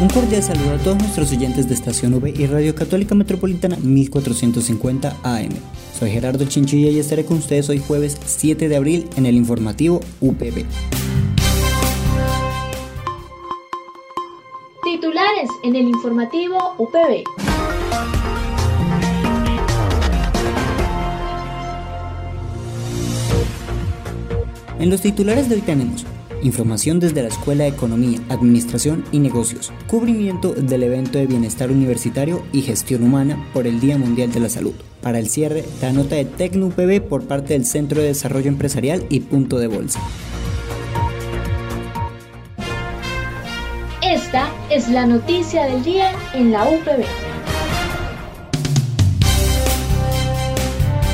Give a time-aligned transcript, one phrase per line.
[0.00, 5.14] Un cordial saludo a todos nuestros oyentes de Estación V y Radio Católica Metropolitana 1450
[5.22, 5.50] AM.
[5.98, 10.00] Soy Gerardo Chinchilla y estaré con ustedes hoy jueves 7 de abril en el informativo
[10.22, 10.64] UPB.
[14.82, 17.24] Titulares en el informativo UPB.
[24.78, 26.06] En los titulares de hoy tenemos
[26.42, 29.72] Información desde la Escuela de Economía, Administración y Negocios.
[29.86, 34.48] Cubrimiento del evento de bienestar universitario y gestión humana por el Día Mundial de la
[34.48, 34.72] Salud.
[35.02, 39.20] Para el cierre, la nota de TecnoUPB por parte del Centro de Desarrollo Empresarial y
[39.20, 40.00] Punto de Bolsa.
[44.02, 47.04] Esta es la noticia del día en la UPB.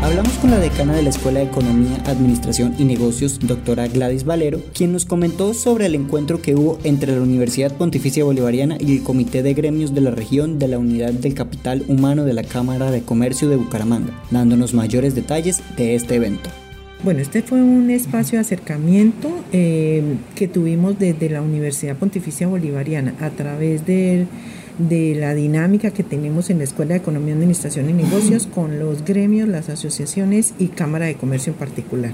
[0.00, 4.60] Hablamos con la decana de la Escuela de Economía, Administración y Negocios, doctora Gladys Valero,
[4.72, 9.02] quien nos comentó sobre el encuentro que hubo entre la Universidad Pontificia Bolivariana y el
[9.02, 12.92] Comité de Gremios de la Región de la Unidad del Capital Humano de la Cámara
[12.92, 16.48] de Comercio de Bucaramanga, dándonos mayores detalles de este evento.
[17.02, 20.02] Bueno, este fue un espacio de acercamiento eh,
[20.36, 24.26] que tuvimos desde la Universidad Pontificia Bolivariana a través del de
[24.78, 29.48] la dinámica que tenemos en la Escuela de Economía, Administración y Negocios con los gremios,
[29.48, 32.12] las asociaciones y Cámara de Comercio en particular.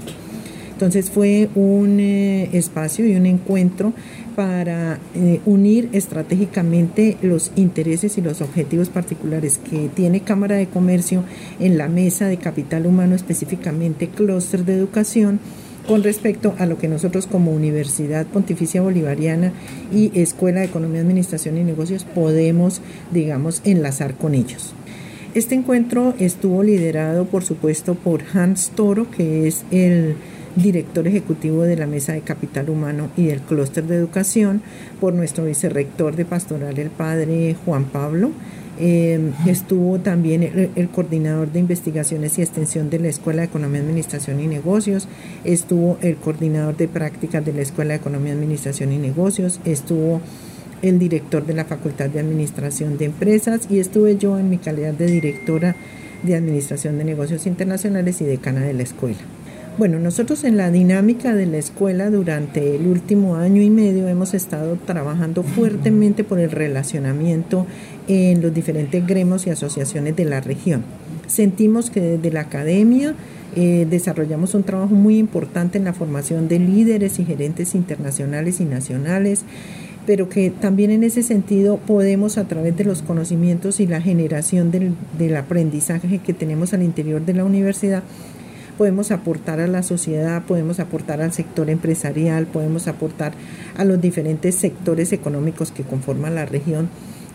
[0.75, 3.93] Entonces fue un eh, espacio y un encuentro
[4.35, 11.23] para eh, unir estratégicamente los intereses y los objetivos particulares que tiene Cámara de Comercio
[11.61, 15.39] en la mesa de capital humano, específicamente clúster de educación
[15.87, 19.53] con respecto a lo que nosotros como Universidad Pontificia Bolivariana
[19.93, 22.81] y Escuela de Economía, Administración y Negocios podemos,
[23.11, 24.73] digamos, enlazar con ellos.
[25.35, 30.15] Este encuentro estuvo liderado, por supuesto, por Hans Toro, que es el
[30.55, 34.61] director ejecutivo de la Mesa de Capital Humano y del Clúster de Educación,
[35.01, 38.31] por nuestro vicerrector de Pastoral, el padre Juan Pablo,
[38.79, 40.43] eh, estuvo también
[40.75, 45.07] el, coordinador de investigaciones y extensión de la Escuela de Economía, Administración y Negocios,
[45.43, 50.21] estuvo el coordinador de prácticas de la Escuela de Economía, Administración y Negocios, estuvo
[50.81, 53.67] el director de la Facultad de Administración de Empresas.
[53.69, 55.75] Y estuve yo en mi calidad de directora
[56.23, 59.17] de Administración de Negocios Internacionales y decana de la escuela.
[59.77, 64.33] Bueno, nosotros en la dinámica de la escuela durante el último año y medio hemos
[64.33, 67.67] estado trabajando fuertemente por el relacionamiento
[68.07, 70.85] en los diferentes gremios y asociaciones de la región.
[71.27, 73.15] Sentimos que desde la academia
[73.57, 78.65] eh, desarrollamos un trabajo muy importante en la formación de líderes y gerentes internacionales y
[78.65, 79.43] nacionales
[80.05, 84.69] pero que también en ese sentido podemos a través de los conocimientos y la generación
[84.69, 88.03] del, del aprendizaje que tenemos al interior de la universidad
[88.77, 93.33] podemos aportar a la sociedad, podemos aportar al sector empresarial, podemos aportar
[93.77, 96.89] a los diferentes sectores económicos que conforman la región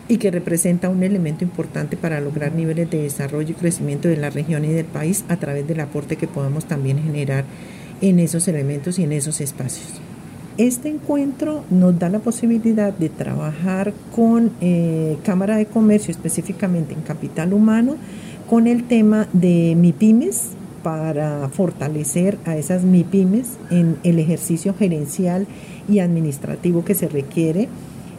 [0.07, 4.29] y que representa un elemento importante para lograr niveles de desarrollo y crecimiento de la
[4.29, 7.45] región y del país a través del aporte que podemos también generar
[8.01, 10.01] en esos elementos y en esos espacios.
[10.57, 17.01] Este encuentro nos da la posibilidad de trabajar con eh, Cámara de Comercio, específicamente en
[17.01, 17.95] Capital Humano,
[18.49, 20.49] con el tema de MIPIMES,
[20.83, 25.47] para fortalecer a esas MIPIMES en el ejercicio gerencial
[25.87, 27.69] y administrativo que se requiere.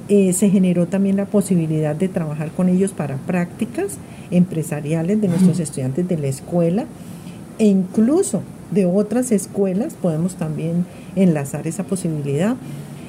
[0.09, 3.99] Eh, se generó también la posibilidad de trabajar con ellos para prácticas
[4.31, 6.87] empresariales de nuestros estudiantes de la escuela
[7.59, 8.43] e incluso
[8.73, 12.57] de otras escuelas podemos también enlazar esa posibilidad.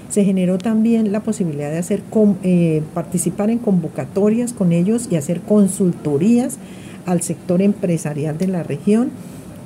[0.10, 2.04] Se generó también la posibilidad de hacer
[2.44, 6.58] eh, participar en convocatorias con ellos y hacer consultorías
[7.06, 9.12] al sector empresarial de la región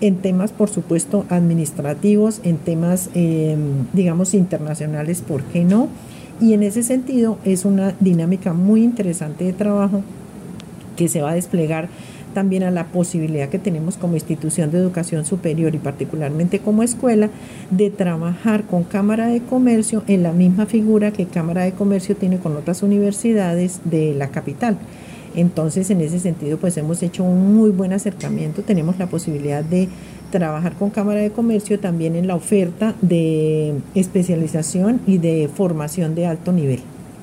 [0.01, 5.89] en temas, por supuesto, administrativos, en temas, em, digamos, internacionales, ¿por qué no?
[6.39, 10.03] Y en ese sentido es una dinámica muy interesante de trabajo
[10.95, 11.89] que se va a desplegar
[12.33, 17.31] también a la posibilidad que tenemos como institución de educación superior y particularmente como escuela
[17.71, 22.38] de trabajar con Cámara de Comercio en la misma figura que Cámara de Comercio tiene
[22.38, 24.77] con otras universidades de la capital.
[25.38, 28.63] Entonces, en ese sentido, pues hemos hecho un muy buen acercamiento.
[28.63, 29.88] Tenemos la posibilidad de
[30.31, 36.25] trabajar con Cámara de Comercio también en la oferta de especialización y de formación de
[36.25, 36.80] alto nivel.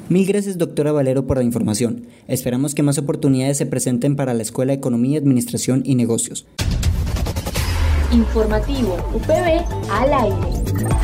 [0.08, 2.06] Mil gracias doctora Valero por la información.
[2.28, 6.46] Esperamos que más oportunidades se presenten para la Escuela de Economía, Administración y Negocios.
[8.12, 11.03] Informativo UPB al aire.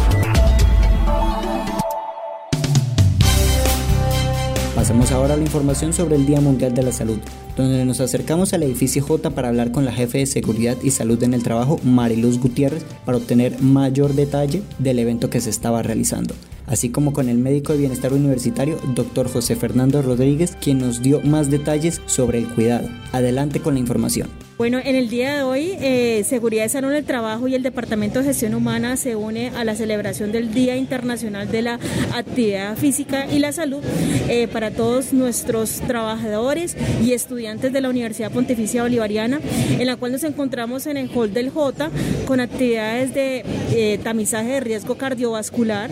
[4.91, 7.19] Pasemos ahora a la información sobre el Día Mundial de la Salud,
[7.57, 11.23] donde nos acercamos al edificio J para hablar con la jefe de Seguridad y Salud
[11.23, 16.35] en el Trabajo, Mariluz Gutiérrez, para obtener mayor detalle del evento que se estaba realizando
[16.71, 21.21] así como con el médico de bienestar universitario, doctor José Fernando Rodríguez, quien nos dio
[21.21, 22.89] más detalles sobre el cuidado.
[23.13, 24.29] Adelante con la información.
[24.61, 28.19] Bueno, en el día de hoy, eh, Seguridad y Salud del Trabajo y el Departamento
[28.19, 31.79] de Gestión Humana se une a la celebración del Día Internacional de la
[32.15, 33.83] Actividad Física y la Salud
[34.29, 39.41] eh, para todos nuestros trabajadores y estudiantes de la Universidad Pontificia Bolivariana,
[39.79, 41.91] en la cual nos encontramos en el Hall del J
[42.27, 45.91] con actividades de eh, tamizaje de riesgo cardiovascular.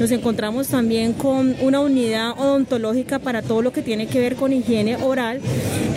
[0.00, 4.50] Nos encontramos también con una unidad odontológica para todo lo que tiene que ver con
[4.50, 5.42] higiene oral.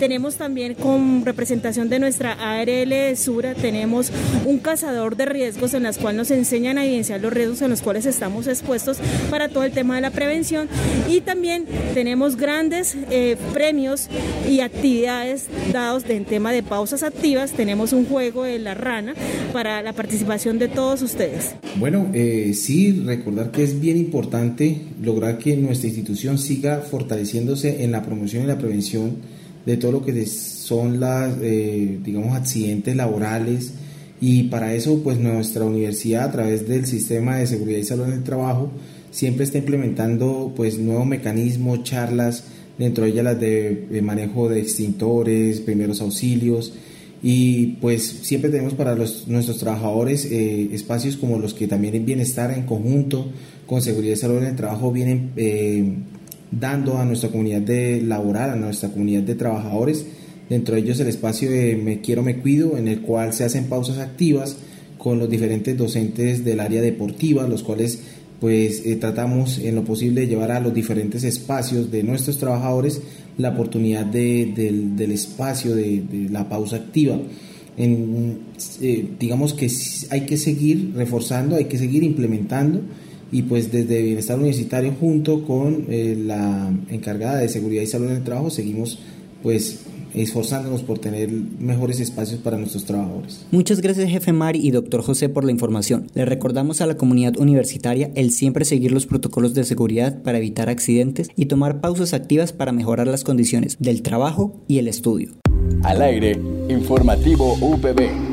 [0.03, 4.11] Tenemos también con representación de nuestra ARL Sura, tenemos
[4.45, 7.81] un cazador de riesgos en las cuales nos enseñan a evidenciar los riesgos en los
[7.81, 8.97] cuales estamos expuestos
[9.29, 10.67] para todo el tema de la prevención.
[11.09, 11.63] Y también
[11.93, 14.09] tenemos grandes eh, premios
[14.45, 17.53] y actividades dados en tema de pausas activas.
[17.53, 19.13] Tenemos un juego de la rana
[19.53, 21.55] para la participación de todos ustedes.
[21.77, 27.93] Bueno, eh, sí, recordar que es bien importante lograr que nuestra institución siga fortaleciéndose en
[27.93, 33.73] la promoción y la prevención de todo lo que son las, eh, digamos, accidentes laborales.
[34.21, 38.13] Y para eso pues nuestra universidad a través del sistema de seguridad y salud en
[38.13, 38.71] el trabajo
[39.13, 42.45] siempre está implementando pues nuevos mecanismos, charlas,
[42.77, 46.73] dentro de ellas las de, manejo de extintores, primeros auxilios.
[47.21, 52.05] Y pues siempre tenemos para los, nuestros trabajadores eh, espacios como los que también en
[52.05, 53.27] bienestar en conjunto
[53.65, 55.85] con seguridad y salud en el trabajo vienen eh,
[56.59, 60.05] dando a nuestra comunidad de laboral, a nuestra comunidad de trabajadores,
[60.49, 63.65] dentro de ellos el espacio de Me Quiero, Me Cuido, en el cual se hacen
[63.65, 64.57] pausas activas
[64.97, 67.99] con los diferentes docentes del área deportiva, los cuales
[68.39, 73.01] pues eh, tratamos en lo posible de llevar a los diferentes espacios de nuestros trabajadores
[73.37, 77.17] la oportunidad del, espacio de, la pausa activa.
[77.77, 78.39] En,
[78.81, 79.71] eh, digamos que
[80.09, 82.81] hay que seguir reforzando, hay que seguir implementando
[83.33, 88.17] y pues desde Bienestar Universitario junto con eh, la encargada de Seguridad y Salud en
[88.17, 88.99] el Trabajo seguimos
[89.41, 89.79] pues
[90.13, 93.47] esforzándonos por tener mejores espacios para nuestros trabajadores.
[93.49, 96.05] Muchas gracias jefe Mari y doctor José por la información.
[96.13, 100.69] Le recordamos a la comunidad universitaria el siempre seguir los protocolos de seguridad para evitar
[100.69, 105.31] accidentes y tomar pausas activas para mejorar las condiciones del trabajo y el estudio.
[105.81, 106.39] Al aire,
[106.69, 108.32] informativo UPB.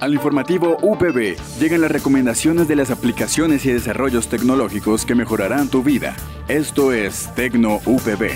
[0.00, 5.82] Al informativo UPB llegan las recomendaciones de las aplicaciones y desarrollos tecnológicos que mejorarán tu
[5.82, 6.16] vida.
[6.48, 8.30] Esto es Tecno UPB.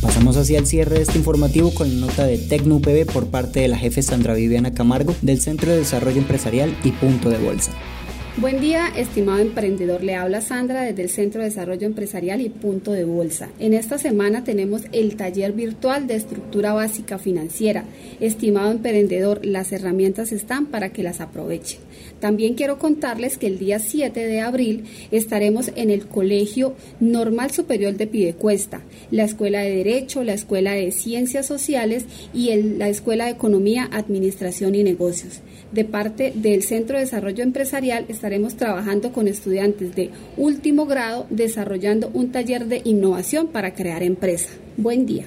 [0.00, 3.58] Pasamos hacia el cierre de este informativo con la nota de Tecno UPB por parte
[3.58, 7.72] de la jefe Sandra Viviana Camargo del Centro de Desarrollo Empresarial y Punto de Bolsa.
[8.36, 10.04] Buen día, estimado emprendedor.
[10.04, 13.48] Le habla Sandra desde el Centro de Desarrollo Empresarial y Punto de Bolsa.
[13.58, 17.84] En esta semana tenemos el taller virtual de estructura básica financiera.
[18.20, 21.80] Estimado emprendedor, las herramientas están para que las aprovechen.
[22.20, 27.94] También quiero contarles que el día 7 de abril estaremos en el Colegio Normal Superior
[27.94, 33.32] de Pidecuesta, la Escuela de Derecho, la Escuela de Ciencias Sociales y la Escuela de
[33.32, 35.40] Economía, Administración y Negocios.
[35.72, 42.10] De parte del Centro de Desarrollo Empresarial estaremos trabajando con estudiantes de último grado desarrollando
[42.12, 44.48] un taller de innovación para crear empresa.
[44.76, 45.26] Buen día.